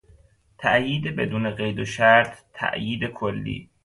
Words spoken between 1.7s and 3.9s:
و شرط، تایید کلی